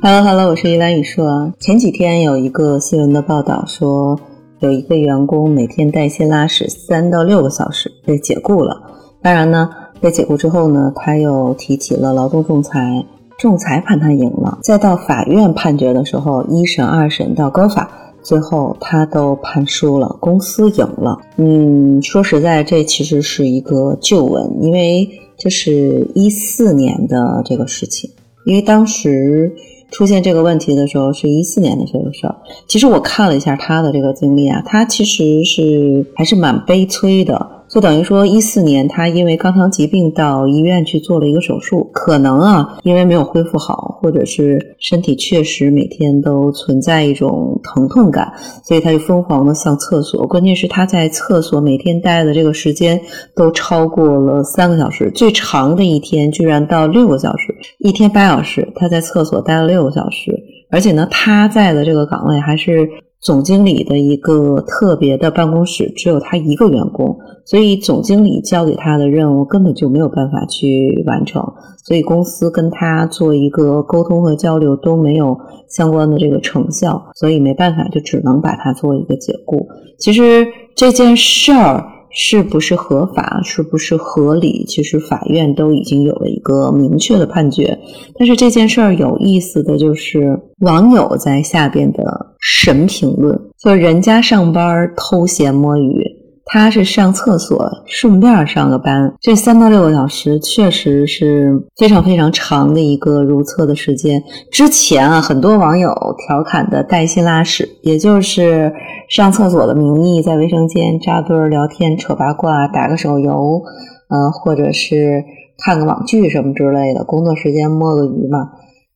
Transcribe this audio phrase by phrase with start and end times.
[0.00, 1.52] Hello，Hello，我是依兰雨硕。
[1.58, 4.16] 前几天有一个新闻的报道说，
[4.60, 8.80] 有一个员工每天代谢拉屎三到六个小时被解雇了。
[9.20, 9.68] 当然呢，
[10.00, 13.04] 被解雇之后呢，他又提起了劳动仲裁，
[13.38, 14.60] 仲裁判他赢了。
[14.62, 17.90] 再到法院判决的时候，一审、二审到高法，
[18.22, 21.18] 最后他都判输了，公司赢了。
[21.38, 28.08] 嗯，说实在，这其实是一个旧闻，因为这是一四年的这个事情。
[28.44, 29.52] 因为当时
[29.90, 32.34] 出现这个问题的时候是一四年的这个事儿，
[32.66, 37.57] 其实我看了一下他的这个经历啊，他其实是还是蛮悲催的。
[37.68, 48.32] 就等于说，一四年他因为肛肠疾病到医院去做了一个手术，可能啊，因为没有恢复好，或者是身体确实每天都存在一种疼痛感，
[48.64, 50.26] 所以他就疯狂的上厕所。
[50.26, 52.98] 关键是他在厕所每天待的这个时间
[53.34, 60.32] 都超过了三个小时，最长的一天居然到六个小时，一天八小时，他在厕所待了六个小时，
[60.70, 62.88] 而且呢，他在的这个岗位还是。
[63.20, 71.42] 总经理的一个特别的办公室只有他一个员工，所以总经理交给他的任务根本就没有办法去完成，
[71.84, 75.36] 所以公司跟他做一个沟通和交流都没有
[75.68, 79.68] 相关的这个成效，所以没办法就只能把他做一个解雇。
[79.98, 81.97] 其实这件事儿。
[82.10, 84.64] 是不是合法，是不是合理？
[84.66, 87.78] 其实法院都已经有了一个明确的判决。
[88.18, 96.04] 但是这件事儿有意思的就是网友在下边的神评论，说人家上班偷闲摸鱼。
[96.50, 104.22] 他是上厕所顺便上个班，这三到六个小时确实是非常非常长的一个如厕的时间。
[104.50, 105.90] 之前啊，很多网友
[106.26, 108.72] 调侃的带薪拉屎，也就是
[109.10, 113.62] 上厕所的名义在卫生间扎堆聊天、扯八卦、打个手游，
[114.08, 115.22] 嗯，或者是
[115.62, 118.38] 看个网剧什么之类的，工作时间摸个鱼嘛。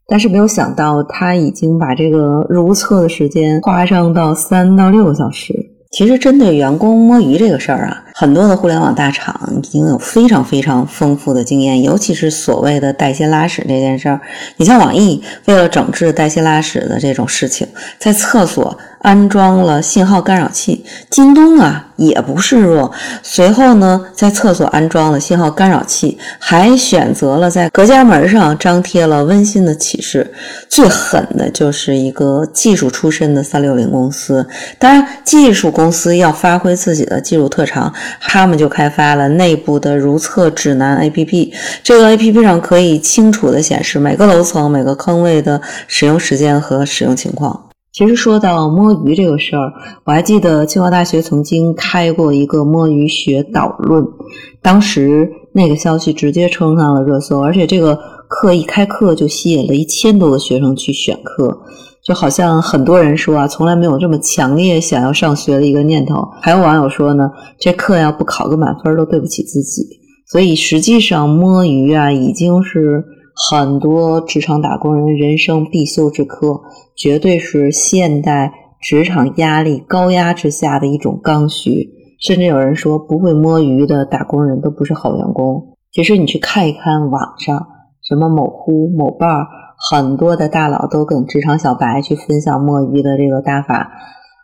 [0.08, 5.71] 但是没有想到，他已经把这个如厕的时间夸张到三到六个小时。
[5.92, 14.18] 其实，针对员工摸鱼这个事儿啊，很多的互联网大厂已经有非常非常丰富的经验，尤其是所谓的带薪拉屎这件事儿。
[14.56, 18.76] 你像网易，为了整治带薪拉屎的这种事情，在厕所。
[19.02, 22.90] 安装了信号干扰器，京东啊也不示弱。
[23.22, 30.32] 随后呢，在厕所安装了信号干扰器，还选择了在隔间门上张贴了温馨的启示。
[30.68, 34.46] 最狠的就是一个技术出身的三六零公司。
[34.78, 41.52] 当然，技术公司要发挥自己的技术特长，他们就开发了内部的如厕指南 APP。
[41.82, 47.71] 这个 APP 上可以清楚的显示每个楼层、每个坑位的使用时间和使用情况。
[47.92, 49.70] 其实说到摸鱼这个事儿，
[50.04, 54.02] 我还记得清华大学曾经开过一个摸鱼学导论，
[54.62, 57.94] 当时那个消息直接冲上了热搜，而且这个
[58.28, 61.54] 课一开课就吸引了一千多个学生去选课，
[62.02, 66.26] 就好像很多人说啊，从来没有这么强烈想要上学的一个念头。
[66.40, 69.86] 还有网友说呢，这课要不考个满分都对不起自己。
[70.30, 73.04] 所以实际上摸鱼啊，已经是。
[73.50, 76.60] 很多职场打工人人生必修之课，
[76.96, 81.90] 绝对是现代职场压力高压之下的一种刚需。
[82.20, 85.76] 甚至有人说，不会摸鱼的打工人都不是好员工。
[85.90, 87.66] 其实你去看一看网上，
[88.02, 89.28] 什么某乎、某伴，
[89.90, 93.90] 很多的大佬都跟职场小白去分享摸鱼的这个大法。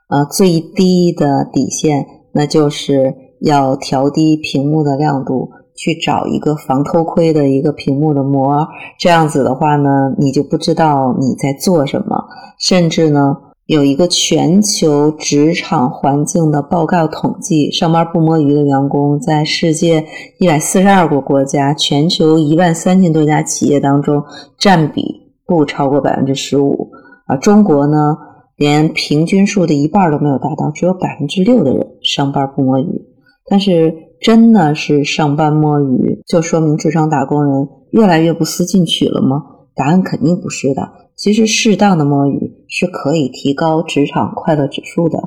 [0.08, 5.50] 呃，最低的底线，那就是要调低屏幕的亮度。
[5.78, 8.66] 去找一个防偷窥的一个屏幕的膜，
[8.98, 12.24] 这样子的话呢，你就不知道你在做什么。
[12.58, 20.04] 甚至呢，有一个全球职场环境的报告统计，上班不摸鱼的员工在世界
[20.40, 24.20] 一百四十二个国家、全球一万三千多家企业当中
[24.58, 26.90] 占比不超过百分之十五。
[27.28, 28.16] 而中国呢，
[28.56, 33.06] 连平均数的一半都没有达到，只有百分之六的人上班不摸鱼。
[33.48, 34.07] 但是。
[34.20, 39.44] 真的是上班摸鱼，就说明职场打工人越来越不思进取了吗？
[39.74, 40.82] 答案肯定不是的。
[41.16, 45.18] 其实适当的摸鱼是可以提高职场快乐指数的，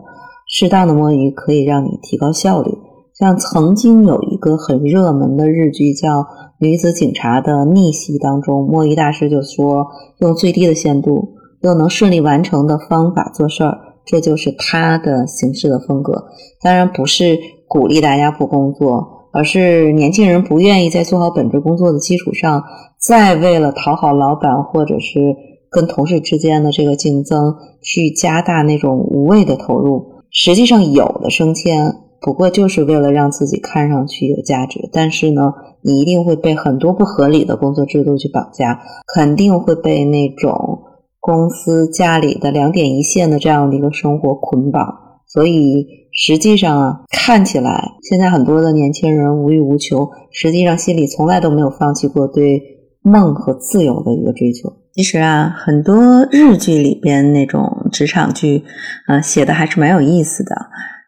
[0.48, 2.72] 适当的摸鱼可以让你提高效率。
[3.14, 6.20] 像曾经有一个很热门的日剧叫
[6.60, 9.88] 《女子警察的逆袭》当中，摸鱼大师就说
[10.20, 16.26] ：“用最低的限度又能顺利完成的方法做事儿，这就是他的行事的风格。”
[16.62, 17.40] 当然不是。
[17.72, 22.62] 鼓励大家不工作，而是年轻人不愿意在做好本职工作的基础上，
[22.98, 25.38] 再为了讨好老板或者是
[25.70, 30.06] 跟同事之间的这个竞争，去加大那种无谓的投入。
[30.32, 38.82] 实际上，有的升迁不过就是为了让自己看上去有价值，但是呢，你一定会被很多不合理的工作制度去绑架，
[39.16, 40.82] 肯定会被那种
[41.22, 44.86] 公司、家里的两点一线的这样的一个生活捆绑，
[45.28, 52.60] 所以实际上啊，看起来现在很多的年轻人无欲无求，实际上心里从来都没有放弃过对
[53.04, 54.74] 梦和自由的一个追求。
[54.94, 58.64] 其实啊，很多日剧里边那种职场剧，
[59.06, 60.56] 啊，写的还是蛮有意思的。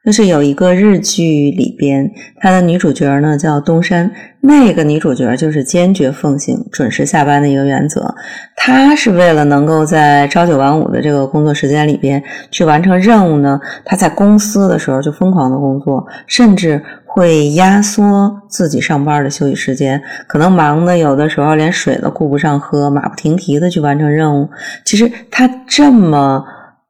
[0.06, 2.12] 就是有一个日剧里边，
[2.42, 4.12] 她的女主角呢叫东山，
[4.42, 8.14] 那个女主角就是坚决奉行准时下班的一个原则。
[8.58, 12.22] 她是为了能够在朝九晚五的这个工作时间里边
[12.52, 24.50] 去完成任务呢，她在公司的时候就疯狂的工作，甚至会压缩自己上班的休息时间，可能忙的有的时候连水都顾不上喝，马不停蹄的去完成任务。
[24.84, 26.44] 其实她这么。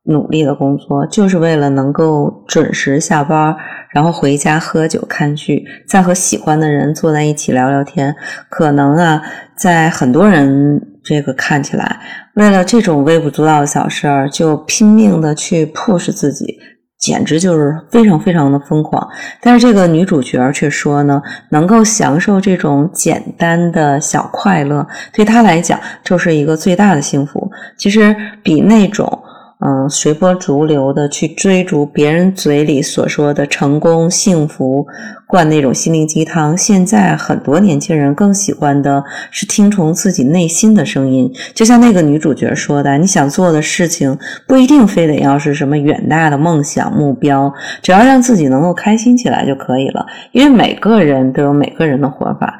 [0.06, 3.56] 努力的工作，就是为了能够准时下班，
[3.94, 8.14] 然后回家喝酒看剧，再和喜欢的人坐在一起聊聊天。
[8.50, 9.22] 可能啊，
[9.56, 12.02] 在很多人这个看起来，
[12.34, 16.60] 为了这种微不足道的小事儿，就拼命的去 push 自己，
[17.00, 19.08] 简直就是非常非常的疯狂。
[19.42, 21.22] 但是这个女主角却说呢，
[21.52, 27.50] 能够享受这种简单的小快乐，对她来讲就是一个最大的幸福。
[27.78, 28.14] 其实
[28.44, 29.23] 比那种。
[29.66, 34.86] 嗯，随波逐流的去追逐别人嘴里所说的成功、幸福，
[35.26, 36.58] 灌那种心灵鸡汤。
[36.58, 39.02] 现在很多年轻人更喜欢的
[39.32, 41.32] 是听从自己内心的声音。
[41.54, 50.06] 就像那个女主角说的：“你想做的事情不一定非得要是什么远大的梦想目标，只要让自己能够开心起来就可以了。
[50.34, 52.60] 因为每个人都有每个人的活法。”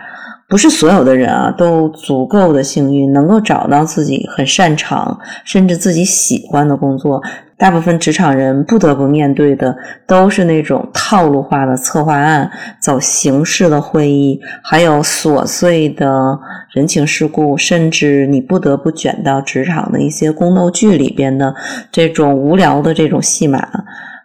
[0.54, 7.20] 不是所有的人啊，都足够的幸运，能够找到自己很擅长，甚至自己喜欢的工作。
[7.58, 16.40] 大部分职场人不得不面对的，都是那种套路化的策划案、走形式的会议，还有琐碎的
[16.72, 21.56] 人情世故，甚至你不得不卷到职场的一些宫斗剧里边的
[21.92, 23.68] 这种无聊的这种戏码。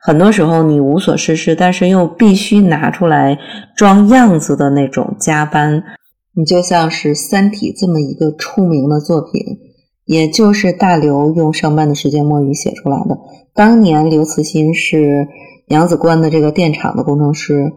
[0.02, 3.38] 很多时候你无所事事，但是又必须拿出来
[3.74, 5.82] 装样子的那种加班。
[6.38, 9.58] 你就像是《三体》这么一个出名的作品，
[10.04, 13.18] 也就是大刘用上班的时间摸鱼写出来的。
[13.52, 15.26] 当年刘慈欣是
[15.66, 17.72] 扬子关的这个电厂的工程师，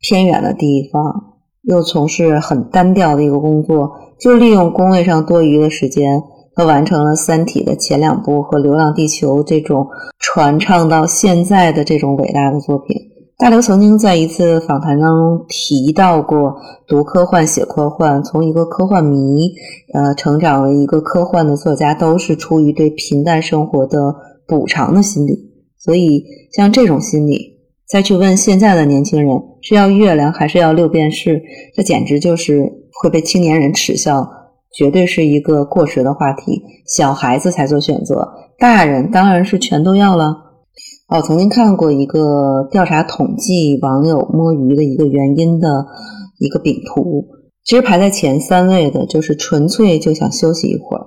[0.00, 6.22] 偏远的地方，又从事很单调的一个工作，就利用工位上多余的时间，
[6.54, 9.86] 他完成了《三体》的前两部和《流浪地球》这种
[10.18, 13.07] 传唱到现在的这种伟大的作品。
[13.38, 16.56] 大刘曾经在一次访谈当中提到过，
[16.88, 19.52] 读科幻、写科幻，从一个科幻迷，
[19.94, 24.12] 呃，成长为一个科幻的作家，都是出于对平淡生活的
[24.44, 25.38] 补偿的心理。
[25.78, 27.38] 所以，像这种心理，
[27.88, 31.40] 再去问现在的年轻人是要月亮还是要六便士，
[31.76, 32.68] 这简直就是
[33.00, 34.28] 会被青年人耻笑，
[34.72, 36.60] 绝对是一个过时的话题。
[36.88, 40.47] 小孩子才做选择，大人当然是全都要了。
[41.08, 45.86] 我曾经看过一个调查统计网友摸鱼的一个原因的
[46.38, 47.24] 一个饼图，
[47.64, 51.06] 其实排在前三位的就是纯粹就想休息一会儿，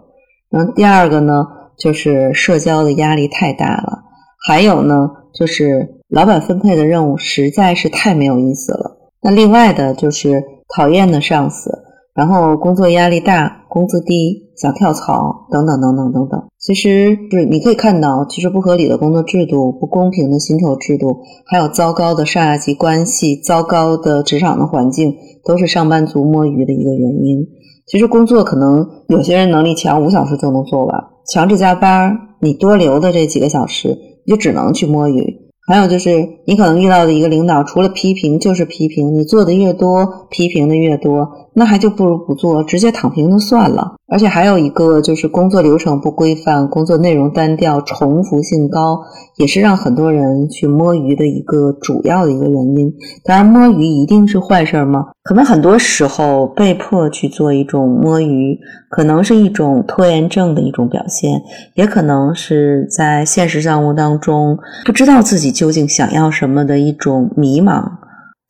[0.49, 1.45] 然后第二个呢
[1.77, 3.99] 就是社交的压力太大了，
[4.47, 10.43] 还有呢就是老板分配的任务实在是太没有意思了，那另外的就是
[10.75, 11.71] 讨厌的上司，
[12.13, 14.47] 然后工作压力大，工资低。
[14.61, 27.47] 想跳槽等等等等等等，其实是你可以看到，其实不合理的工作制度、不公平的薪酬制度，还有糟糕的上下级关系、糟糕的职场的环境，都是上班族摸鱼的一个原因。
[27.87, 35.40] 其实工作可能有些人能力强，五小时就能做完，强制加班，你多留的这几个小时，你就只能去摸鱼。
[35.71, 41.25] 还有就是，你可能遇到的一个领导，除了批评就是批评，你做的越多，批评的越多。
[41.53, 43.95] 那还就不如不做，直接躺平就算了。
[44.07, 48.99] 而且还有一个就是工作流程不规范，工作内容单调，重复性高，
[49.37, 52.93] 也是让很多人去摸鱼的一个主要的一个原因。
[53.23, 55.05] 当然，摸鱼一定是坏事吗？
[55.23, 58.59] 可能很多时候被迫去做一种摸鱼，
[58.89, 61.41] 可能是一种拖延症的一种表现，
[61.75, 67.83] 也可能是在现实生活当中不知道自己究竟想要什么的一种迷茫。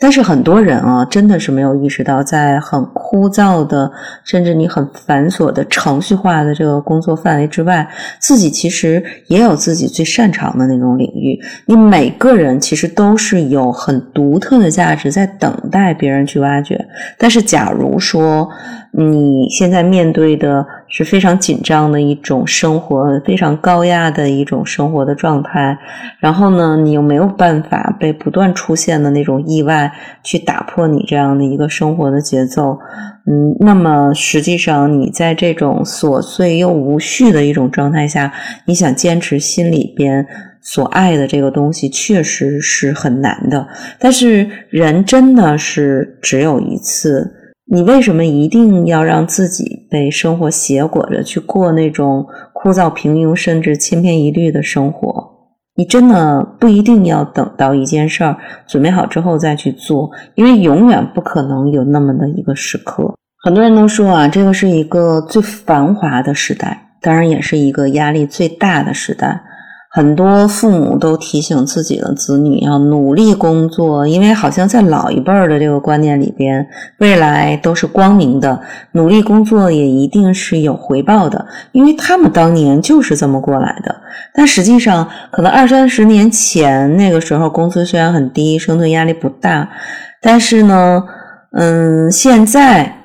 [0.02, 3.92] 但是很多人啊，真的是没有意识到，在很枯燥的，
[4.24, 7.88] 甚至你很繁琐的程序化的这个工作范围之外，
[8.20, 11.40] 自己其实也有自己最擅长的那种领域。
[11.68, 16.84] 你每个人其实都是有很独特的价值，在等待别人去挖掘。
[17.20, 18.50] 但是，假如说
[18.92, 25.78] 你现在面对的是非常紧张的一种生活，非常高压的一种生活的状态。
[26.20, 29.90] 然后呢，你又没有办法被不断出现的那种意外
[30.22, 32.78] 去打破你这样的一个生活的节奏。
[33.26, 38.34] 嗯，那么实际上你在这种琐碎又无序的一种状态下，
[38.66, 40.28] 你想坚持心里边
[40.60, 43.66] 所爱的这个东西，确实是很难的。
[43.98, 47.38] 但是人真的是只有一次。
[47.74, 55.26] 你为什么一定要让自己被生活挟裹着去过那种枯燥平庸甚至千篇一律的生活？
[55.78, 58.36] 你真的不一定要等到一件事儿
[58.68, 63.16] 准备好之后再去做，因为永远不可能有那么的一个时刻。
[63.42, 69.42] 很多人都说啊，这个是一个最繁华的时代，当然也是一个压力最大的时代。
[69.94, 76.66] 很多父母都提醒自己的子女要努力工作，因为好像在老一辈儿的这个观念里边，
[77.00, 78.58] 未来都是光明的，
[78.94, 83.94] 努力工作也一定是有回报的，因为他们当年就是这么过来的。
[84.34, 89.68] 但实际上，可能二三十年前那个时候工资虽然很低，生存压力不大，
[90.22, 91.04] 但是呢，
[91.52, 93.01] 嗯，现在。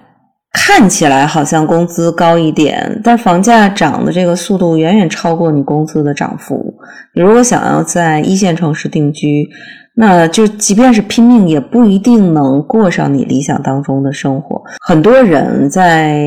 [0.59, 6.75] 看起来好像工资高一点，但房价涨的这个速度远远超过你工资的涨幅。
[7.13, 9.47] 你如果想要在一线城市定居，
[9.99, 14.63] 那就即便是拼命，也不一定能过上你理想当中的生活。
[14.87, 16.23] 很多人在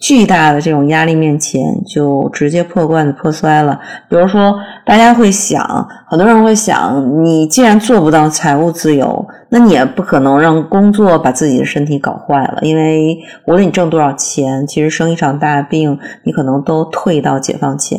[0.00, 3.78] 巨大的这种压力面前，就直接破罐子破摔了。
[4.08, 5.64] 比如说，大家会想，
[6.08, 12.58] 很多人会想，你既然做不到财务自由，那你也不可能让工作把自己的身体搞坏了。
[12.62, 13.16] 因为
[13.46, 17.96] 无论你挣多少钱，其实生一场大病，你可能都退到解放前。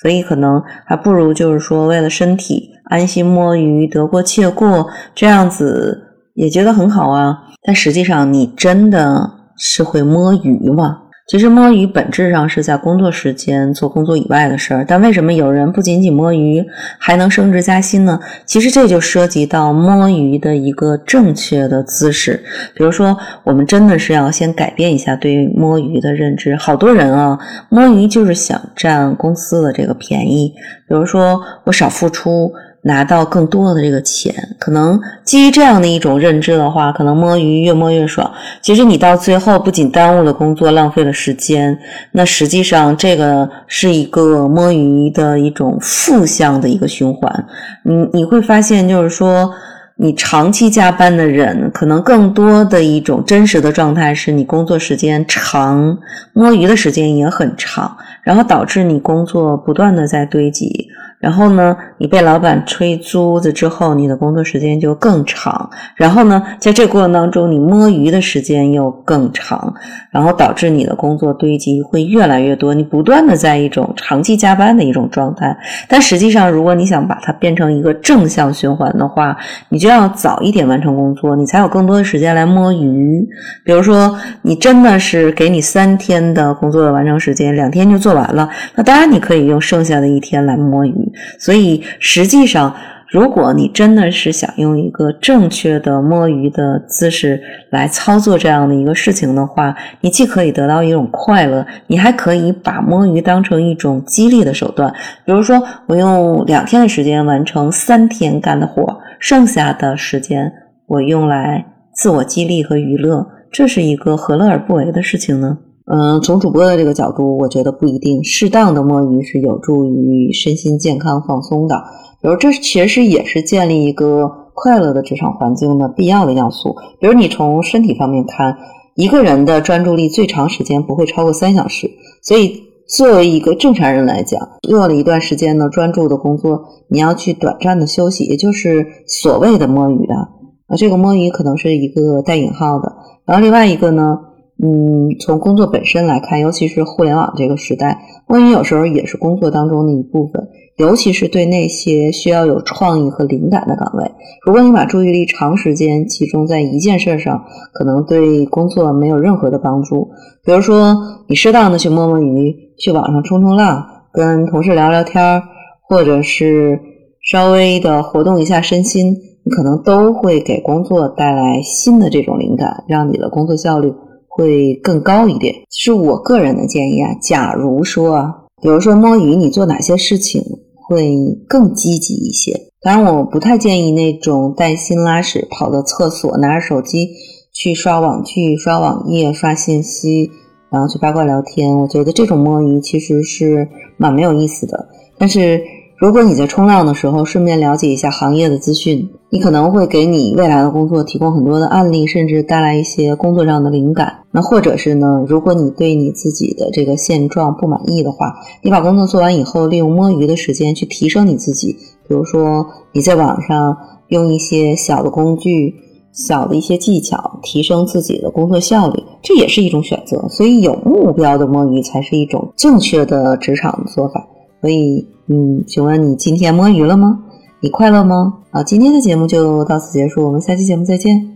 [0.00, 2.70] 所以，可能还不如就是说，为了身体。
[2.92, 5.98] 安心摸鱼，得过且过，这样子
[6.34, 7.38] 也觉得很好啊。
[7.62, 10.98] 但实际上，你真的是会摸鱼吗？
[11.28, 14.84] 其实摸鱼本质上是在工作时间做工作以外的事儿。
[14.86, 16.62] 但为什么有人不仅仅摸鱼，
[16.98, 18.18] 还能升职加薪呢？
[18.44, 22.42] 其实这就涉及到摸鱼的一个正确的姿势。
[22.74, 26.54] 比如说，我们真的是要先改变一下对摸鱼的认知。
[26.56, 27.38] 好多人啊，
[27.70, 30.52] 摸鱼就是想占公司的这个便宜。
[30.88, 32.52] 比如说，我少付出。
[32.84, 38.28] 拿到更多的这个钱，可能基于这样的一种认知的话，可能摸鱼越摸越爽。
[38.60, 41.78] 其实你到最后不仅耽误了工作，浪费了时间，
[42.10, 47.46] 那实际上这个是一个摸鱼的一种负向的一个循环。
[47.84, 49.52] 你你会发现，就是说，
[49.94, 55.96] 你长期加班的人，可能更多的一种真实的状态是你工作时间长，
[56.32, 60.88] 摸鱼的时间也很长，然后导致你工作不断的在堆积。
[61.22, 65.70] 然后呢，你被老板吹租子之后，你的工作时间就更长。
[65.94, 69.72] 然后呢，在这过程当中，你摸鱼的时间又更长，
[70.10, 72.74] 然后导致你的工作堆积会越来越多。
[72.74, 75.56] 你不断的在一种长期加班的一种状态。
[75.88, 79.36] 但实际上，如果你想把它变成一个正向循环的话，
[79.68, 83.24] 你就要早一点完成工作，你才有更多的时间来摸鱼。
[83.64, 91.11] 比如说，你真的是给你三天的工作的完成时间，两天就做完了，那当然你可以用剩下的一天来摸鱼。
[91.38, 92.74] 所以，实际上，
[93.10, 97.38] 如果你真的是想用一个正确的摸鱼的姿势
[97.70, 104.90] 来操作这样的一个事情的话，你既可以得到一种快乐，你还可以把摸鱼当成一种激励的手段。
[105.26, 110.50] 比如说，我用两天的时间完成三天干的活，剩下的时间
[110.86, 115.58] 我用来自我激励和娱乐，这是一个何乐而不为的事情呢？
[115.84, 118.22] 嗯，从主播的这个角度，我觉得不一定。
[118.22, 121.82] 适当的摸鱼是有助于身心健康放松的。
[122.20, 126.76] 比如，这其实也是建立一个快乐的职场环境的必要的要素。
[127.00, 128.56] 比如，你从身体方面看，
[128.94, 131.90] 一个人的专注力最长时间不会超过三小时。
[132.22, 140.28] 所以，作为一个正常人来讲，做了一段时间的专注的工作，你要去短暂的休息，也就是所谓的摸鱼啊。
[140.68, 142.92] 啊，这个摸鱼可能是一个带引号的。
[143.26, 144.16] 然后，另外一个呢？
[144.64, 150.48] 嗯，从工作本身来看，尤其是互联网这个时代，摸鱼有时候也是工作当中的一部分。
[150.76, 154.10] 尤其是对那些需要有创意和灵感的岗位，
[154.46, 160.08] 如果你把注意力长时间集中在一件事上，可能对工作没有任何的帮助。
[160.44, 160.96] 比如说，
[161.28, 165.42] 你适当的去摸摸鱼，去网上冲冲浪，跟同事聊聊天
[165.88, 166.80] 或者是
[167.20, 169.12] 稍微的活动一下身心，
[169.44, 173.92] 你可能都会给工作带来新的这种灵感，让你的工作效率。
[174.34, 177.14] 会更高一点，是我个人的建议啊。
[177.20, 180.42] 假如说，比如说摸鱼，你做哪些事情
[180.88, 181.14] 会
[181.48, 182.52] 更积极一些？
[182.80, 187.08] 当然，我不太建议那种带薪拉屎跑到厕所，拿着手机
[187.52, 190.30] 去刷网剧、刷网页、刷信息，
[190.70, 191.78] 然后去八卦聊天。
[191.78, 194.88] 我觉得这种摸鱼其实是蛮没有意思的。
[195.18, 195.62] 但是
[196.02, 204.12] 如果你在冲浪的时候顺便了解一下行业的资讯，你可能会给你未来的工作提供很多的案例，甚至带来一些工作上的灵感。
[204.32, 211.76] 那或者是呢，如果你对你自己的这个现状不满意的话，你把工作做完以后，利用摸鱼的时间去提升你自己。
[212.08, 213.76] 比如说你在网上
[214.08, 215.72] 用一些小的工具。
[216.12, 220.28] 小的一些技巧，提升自己的工作效率，这也是一种选择。
[220.28, 224.26] 所以有目标的摸鱼才是一种正确的职场做法。
[224.60, 227.20] 所以，嗯，请问你今天摸鱼了吗？
[227.60, 228.40] 你快乐吗？
[228.50, 231.31] 好，今天的节目就到此结束，我们下期节目再见。